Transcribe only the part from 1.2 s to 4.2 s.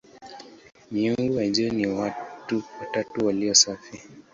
wa juu ni "watatu walio safi".